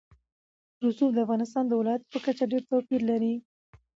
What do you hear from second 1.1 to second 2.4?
د افغانستان د ولایاتو په